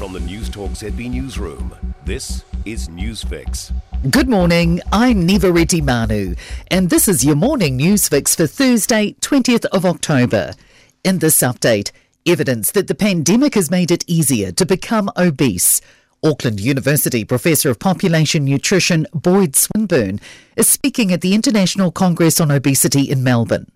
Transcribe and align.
From 0.00 0.14
the 0.14 0.20
News 0.20 0.48
Talk 0.48 0.70
ZB 0.70 1.10
Newsroom, 1.10 1.74
this 2.06 2.42
is 2.64 2.88
Newsfix. 2.88 3.70
Good 4.10 4.30
morning, 4.30 4.80
I'm 4.90 5.28
Niva 5.28 5.52
Retimanu, 5.52 6.38
and 6.68 6.88
this 6.88 7.06
is 7.06 7.22
your 7.22 7.36
morning 7.36 7.78
Newsfix 7.78 8.34
for 8.34 8.46
Thursday, 8.46 9.12
20th 9.20 9.66
of 9.66 9.84
October. 9.84 10.54
In 11.04 11.18
this 11.18 11.42
update, 11.42 11.90
evidence 12.24 12.72
that 12.72 12.88
the 12.88 12.94
pandemic 12.94 13.54
has 13.54 13.70
made 13.70 13.90
it 13.90 14.02
easier 14.06 14.52
to 14.52 14.64
become 14.64 15.10
obese. 15.18 15.82
Auckland 16.24 16.60
University 16.60 17.22
Professor 17.22 17.68
of 17.68 17.78
Population 17.78 18.46
Nutrition 18.46 19.06
Boyd 19.12 19.52
Swinburn 19.52 20.18
is 20.56 20.66
speaking 20.66 21.12
at 21.12 21.20
the 21.20 21.34
International 21.34 21.92
Congress 21.92 22.40
on 22.40 22.50
Obesity 22.50 23.02
in 23.02 23.22
Melbourne. 23.22 23.70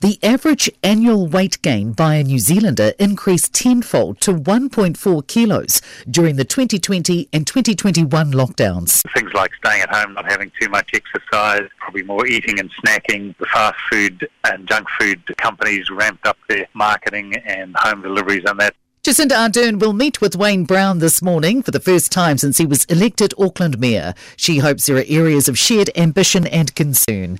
The 0.00 0.18
average 0.22 0.70
annual 0.82 1.26
weight 1.26 1.60
gain 1.62 1.92
by 1.92 2.16
a 2.16 2.24
New 2.24 2.38
Zealander 2.38 2.92
increased 2.98 3.54
tenfold 3.54 4.20
to 4.20 4.32
1.4 4.32 5.26
kilos 5.26 5.80
during 6.10 6.36
the 6.36 6.44
2020 6.44 7.28
and 7.32 7.46
2021 7.46 8.32
lockdowns. 8.32 9.02
Things 9.14 9.32
like 9.32 9.52
staying 9.54 9.82
at 9.82 9.94
home, 9.94 10.14
not 10.14 10.30
having 10.30 10.50
too 10.60 10.68
much 10.68 10.90
exercise, 10.92 11.68
probably 11.78 12.02
more 12.02 12.26
eating 12.26 12.58
and 12.60 12.70
snacking. 12.84 13.36
The 13.38 13.46
fast 13.46 13.76
food 13.90 14.28
and 14.44 14.68
junk 14.68 14.88
food 14.98 15.22
companies 15.38 15.90
ramped 15.90 16.26
up 16.26 16.36
their 16.48 16.66
marketing 16.74 17.34
and 17.46 17.74
home 17.76 18.02
deliveries 18.02 18.44
and 18.46 18.58
that. 18.60 18.74
Jacinda 19.04 19.36
Ardern 19.36 19.80
will 19.80 19.92
meet 19.92 20.22
with 20.22 20.34
Wayne 20.34 20.64
Brown 20.64 20.98
this 20.98 21.20
morning 21.20 21.62
for 21.62 21.70
the 21.70 21.78
first 21.78 22.10
time 22.10 22.38
since 22.38 22.56
he 22.56 22.64
was 22.64 22.86
elected 22.86 23.34
Auckland 23.38 23.78
Mayor. 23.78 24.14
She 24.34 24.58
hopes 24.58 24.86
there 24.86 24.96
are 24.96 25.04
areas 25.06 25.46
of 25.46 25.58
shared 25.58 25.90
ambition 25.94 26.46
and 26.46 26.74
concern. 26.74 27.38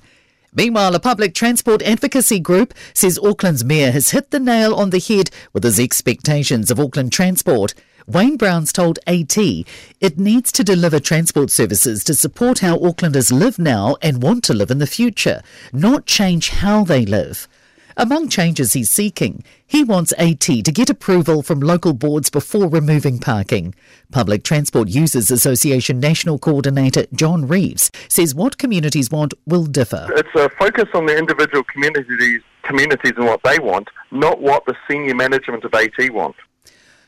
Meanwhile, 0.55 0.95
a 0.95 0.99
public 0.99 1.35
transport 1.35 1.81
advocacy 1.81 2.39
group 2.39 2.73
says 2.93 3.19
Auckland's 3.19 3.65
mayor 3.65 3.91
has 3.91 4.11
hit 4.11 4.31
the 4.31 4.39
nail 4.39 4.73
on 4.73 4.89
the 4.89 4.99
head 4.99 5.29
with 5.51 5.65
his 5.65 5.79
expectations 5.79 6.71
of 6.71 6.79
Auckland 6.79 7.11
transport. 7.11 7.73
Wayne 8.07 8.37
Brown's 8.37 8.71
told 8.71 8.99
AT 9.05 9.37
it 9.37 10.17
needs 10.17 10.51
to 10.53 10.63
deliver 10.63 10.99
transport 10.99 11.49
services 11.49 12.03
to 12.05 12.13
support 12.13 12.59
how 12.59 12.77
Aucklanders 12.77 13.37
live 13.37 13.59
now 13.59 13.97
and 14.01 14.23
want 14.23 14.43
to 14.45 14.53
live 14.53 14.71
in 14.71 14.77
the 14.77 14.87
future, 14.87 15.41
not 15.73 16.05
change 16.05 16.49
how 16.49 16.83
they 16.85 17.05
live. 17.05 17.49
Among 17.97 18.27
changes 18.27 18.73
he's 18.73 18.89
seeking, 18.89 19.41
he 19.65 19.81
wants 19.81 20.11
AT 20.17 20.41
to 20.41 20.61
get 20.63 20.89
approval 20.89 21.41
from 21.41 21.61
local 21.61 21.93
boards 21.93 22.29
before 22.29 22.67
removing 22.67 23.19
parking. 23.19 23.73
Public 24.11 24.43
Transport 24.43 24.89
Users 24.89 25.31
Association 25.31 26.01
National 26.01 26.37
Coordinator 26.37 27.05
John 27.13 27.47
Reeves 27.47 27.91
says 28.09 28.35
what 28.35 28.57
communities 28.57 29.11
want 29.11 29.33
will 29.45 29.65
differ. 29.65 30.09
It's 30.17 30.27
a 30.35 30.49
focus 30.49 30.89
on 30.93 31.05
the 31.05 31.17
individual 31.17 31.63
communities, 31.63 32.41
communities 32.63 33.13
and 33.15 33.27
what 33.27 33.41
they 33.43 33.59
want, 33.59 33.87
not 34.11 34.41
what 34.41 34.65
the 34.65 34.75
senior 34.89 35.15
management 35.15 35.63
of 35.63 35.73
AT 35.73 36.11
want. 36.11 36.35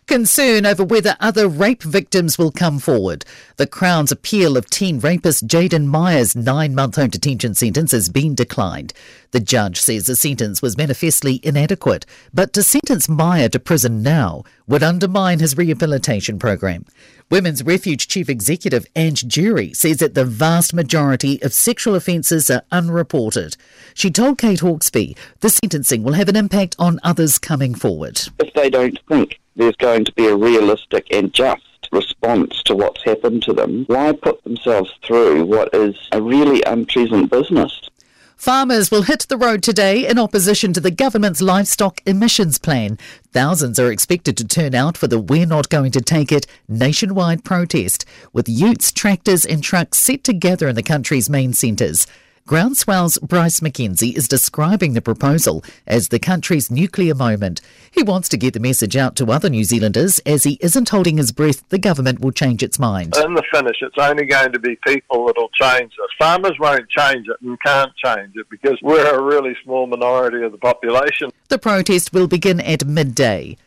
Concern 0.08 0.66
over 0.66 0.86
whether 0.86 1.18
other 1.20 1.50
rape 1.50 1.84
victims 1.84 2.38
will 2.38 2.50
come 2.50 2.80
forward. 2.80 3.26
The 3.58 3.68
Crown's 3.68 4.10
appeal 4.10 4.56
of 4.56 4.70
teen 4.70 5.02
rapist 5.02 5.48
Jayden 5.48 5.88
Meyer's 5.88 6.34
nine 6.34 6.74
month 6.74 6.96
home 6.96 7.10
detention 7.10 7.54
sentence 7.54 7.92
has 7.92 8.08
been 8.08 8.34
declined. 8.34 8.94
The 9.32 9.42
judge 9.42 9.82
says 9.82 10.06
the 10.06 10.16
sentence 10.16 10.62
was 10.62 10.78
manifestly 10.78 11.42
inadequate, 11.44 12.06
but 12.34 12.54
to 12.54 12.64
sentence 12.64 13.10
Meyer 13.10 13.50
to 13.50 13.60
prison 13.60 14.02
now 14.02 14.46
would 14.68 14.84
undermine 14.84 15.40
his 15.40 15.58
rehabilitation 15.58 16.38
program. 16.38 16.86
Women's 17.30 17.64
Refuge 17.64 18.08
Chief 18.08 18.30
Executive 18.30 18.86
Ang 18.96 19.16
Jury 19.16 19.74
says 19.74 19.98
that 19.98 20.14
the 20.14 20.26
vast 20.26 20.74
majority 20.74 21.42
of 21.42 21.54
sexual 21.54 21.96
offences 21.96 22.50
are 22.50 22.64
unreported. 22.72 23.58
She 23.94 24.12
told 24.12 24.38
Kate 24.38 24.60
Hawkesby 24.60 25.18
the 25.40 25.50
sentencing 25.50 26.04
will 26.04 26.14
have 26.14 26.30
an 26.30 26.36
impact 26.36 26.76
on 26.78 27.00
others 27.04 27.40
coming 27.40 27.76
forward. 27.76 28.22
If 28.40 28.54
they 28.54 28.70
don't 28.70 29.00
think 29.08 29.40
there's 29.56 29.76
going 29.78 30.06
to 30.06 30.14
be 30.14 30.28
a 30.28 30.36
realistic 30.36 31.08
and 31.12 31.34
just 31.34 31.64
response 31.92 32.62
to 32.64 32.76
what's 32.76 33.04
happened 33.04 33.44
to 33.44 33.54
them, 33.54 33.86
why 33.88 34.12
put 34.12 34.44
themselves 34.44 34.94
through 35.04 35.46
what 35.46 35.74
is 35.74 35.96
a 36.12 36.22
really 36.22 36.62
unpleasant 36.64 37.32
business? 37.32 37.90
Farmers 38.38 38.92
will 38.92 39.02
hit 39.02 39.26
the 39.30 39.36
road 39.36 39.64
today 39.64 40.08
in 40.08 40.20
opposition 40.20 40.72
to 40.72 40.80
the 40.80 40.92
government's 40.92 41.42
livestock 41.42 42.02
emissions 42.06 42.60
plan. 42.60 43.00
Thousands 43.34 43.80
are 43.80 43.92
expected 43.92 44.38
to 44.38 44.48
turn 44.48 44.76
out 44.76 44.96
for 44.96 45.08
the 45.08 45.18
We're 45.18 45.48
Not 45.48 45.70
Going 45.70 45.92
to 45.94 46.02
Take 46.02 46.32
It 46.32 46.46
nationwide 46.68 47.44
protest, 47.44 48.06
with 48.34 48.48
utes, 48.48 48.92
tractors, 48.92 49.44
and 49.44 49.64
trucks 49.64 49.98
set 49.98 50.24
to 50.26 50.34
gather 50.34 50.68
in 50.68 50.76
the 50.76 50.84
country's 50.84 51.32
main 51.32 51.52
centres. 51.52 52.06
Groundswell's 52.48 53.20
Bryce 53.20 53.60
McKenzie 53.60 54.16
is 54.16 54.26
describing 54.26 54.94
the 54.94 55.02
proposal 55.02 55.66
as 55.86 56.08
the 56.08 56.18
country's 56.18 56.72
nuclear 56.72 57.14
moment. 57.14 57.60
He 57.92 58.04
wants 58.04 58.30
to 58.30 58.38
get 58.38 58.54
the 58.54 58.62
message 58.62 58.96
out 58.96 59.18
to 59.18 59.30
other 59.34 59.50
New 59.50 59.66
Zealanders 59.66 60.20
as 60.20 60.46
he 60.46 60.58
isn't 60.62 60.88
holding 60.88 61.18
his 61.18 61.34
breath 61.34 61.68
the 61.68 61.78
government 61.78 62.22
will 62.22 62.32
change 62.32 62.64
its 62.64 62.80
mind. 62.80 63.18
In 63.18 63.34
the 63.34 63.44
finish, 63.54 63.76
it's 63.82 63.98
only 63.98 64.26
going 64.26 64.54
to 64.54 64.60
be 64.60 64.78
people 64.88 65.26
that'll 65.26 65.50
change 65.50 65.92
this. 65.98 66.08
Farmers 66.18 66.58
won't 66.58 66.88
change 66.90 67.28
it 67.28 67.36
and 67.42 67.60
can't 67.66 67.92
change 67.98 68.32
it 68.38 68.50
because 68.50 68.80
we're 68.82 69.14
a 69.14 69.22
really 69.22 69.54
small 69.66 69.86
minority 69.86 70.42
of 70.42 70.54
the 70.54 70.58
population. 70.58 71.32
The 71.50 71.60
protest 71.60 72.14
will 72.14 72.28
begin 72.28 72.62
at 72.62 72.86
midday. 72.86 73.58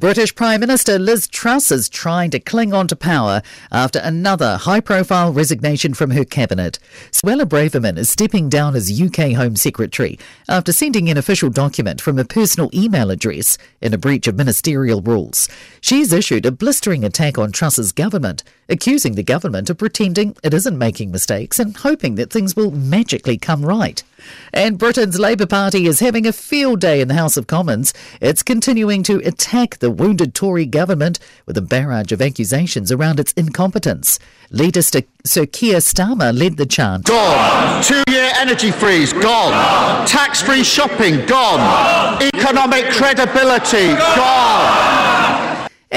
British 0.00 0.34
Prime 0.34 0.60
Minister 0.60 0.98
Liz 0.98 1.28
Truss 1.28 1.70
is 1.70 1.90
trying 1.90 2.30
to 2.30 2.40
cling 2.40 2.72
on 2.72 2.88
to 2.88 2.96
power 2.96 3.42
after 3.70 3.98
another 3.98 4.56
high 4.56 4.80
profile 4.80 5.30
resignation 5.30 5.92
from 5.92 6.12
her 6.12 6.24
cabinet. 6.24 6.78
Suella 7.12 7.44
Braverman 7.44 7.98
is 7.98 8.08
stepping 8.08 8.48
down 8.48 8.74
as 8.74 8.98
UK 8.98 9.32
Home 9.32 9.56
Secretary 9.56 10.18
after 10.48 10.72
sending 10.72 11.10
an 11.10 11.18
official 11.18 11.50
document 11.50 12.00
from 12.00 12.18
a 12.18 12.24
personal 12.24 12.70
email 12.72 13.10
address 13.10 13.58
in 13.82 13.92
a 13.92 13.98
breach 13.98 14.26
of 14.26 14.36
ministerial 14.36 15.02
rules. 15.02 15.50
She's 15.82 16.14
issued 16.14 16.46
a 16.46 16.50
blistering 16.50 17.04
attack 17.04 17.36
on 17.36 17.52
Truss's 17.52 17.92
government, 17.92 18.42
accusing 18.70 19.16
the 19.16 19.22
government 19.22 19.68
of 19.68 19.76
pretending 19.76 20.34
it 20.42 20.54
isn't 20.54 20.78
making 20.78 21.10
mistakes 21.10 21.58
and 21.58 21.76
hoping 21.76 22.14
that 22.14 22.32
things 22.32 22.56
will 22.56 22.70
magically 22.70 23.36
come 23.36 23.66
right. 23.66 24.02
And 24.52 24.78
Britain's 24.78 25.18
Labour 25.18 25.46
Party 25.46 25.86
is 25.86 26.00
having 26.00 26.26
a 26.26 26.32
field 26.32 26.80
day 26.80 27.00
in 27.00 27.08
the 27.08 27.14
House 27.14 27.36
of 27.36 27.46
Commons. 27.46 27.94
It's 28.20 28.42
continuing 28.42 29.02
to 29.04 29.16
attack 29.26 29.78
the 29.78 29.90
wounded 29.90 30.34
Tory 30.34 30.66
government 30.66 31.18
with 31.46 31.56
a 31.56 31.62
barrage 31.62 32.12
of 32.12 32.20
accusations 32.20 32.90
around 32.90 33.20
its 33.20 33.32
incompetence. 33.32 34.18
Leader 34.50 34.82
Sir 34.82 35.46
Keir 35.46 35.78
Starmer 35.78 36.36
led 36.36 36.56
the 36.56 36.66
chant. 36.66 37.04
Gone. 37.04 37.82
Two 37.82 38.02
year 38.08 38.32
energy 38.36 38.70
freeze. 38.70 39.12
Gone. 39.12 40.06
Tax 40.06 40.42
free 40.42 40.64
shopping. 40.64 41.24
Gone. 41.26 42.22
Economic 42.34 42.90
credibility. 42.90 43.94
Gone. 43.94 44.89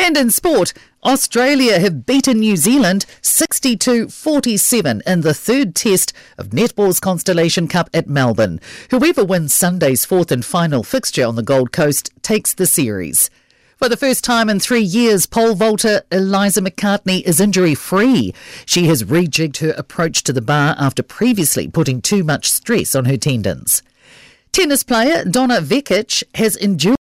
And 0.03 0.17
in 0.17 0.31
sport, 0.31 0.73
Australia 1.05 1.79
have 1.79 2.05
beaten 2.05 2.41
New 2.41 2.57
Zealand 2.57 3.05
62 3.21 4.09
47 4.09 5.01
in 5.07 5.21
the 5.21 5.33
third 5.33 5.75
test 5.75 6.11
of 6.37 6.49
Netball's 6.49 6.99
Constellation 6.99 7.69
Cup 7.69 7.89
at 7.93 8.09
Melbourne. 8.09 8.59
Whoever 8.91 9.23
wins 9.23 9.53
Sunday's 9.53 10.03
fourth 10.03 10.29
and 10.29 10.43
final 10.43 10.83
fixture 10.83 11.25
on 11.25 11.37
the 11.37 11.41
Gold 11.41 11.71
Coast 11.71 12.11
takes 12.21 12.53
the 12.53 12.65
series. 12.65 13.29
For 13.77 13.87
the 13.87 13.95
first 13.95 14.25
time 14.25 14.49
in 14.49 14.59
three 14.59 14.81
years, 14.81 15.25
pole 15.25 15.55
vaulter 15.55 16.01
Eliza 16.11 16.59
McCartney 16.59 17.21
is 17.21 17.39
injury 17.39 17.73
free. 17.73 18.33
She 18.65 18.87
has 18.87 19.05
rejigged 19.05 19.59
her 19.59 19.73
approach 19.77 20.21
to 20.23 20.33
the 20.33 20.41
bar 20.41 20.75
after 20.77 21.01
previously 21.01 21.69
putting 21.69 22.01
too 22.01 22.25
much 22.25 22.51
stress 22.51 22.93
on 22.93 23.05
her 23.05 23.15
tendons. 23.15 23.81
Tennis 24.53 24.83
player 24.83 25.25
Donna 25.25 25.61
Vekic 25.61 26.21
has 26.35 26.55
endured 26.55 26.91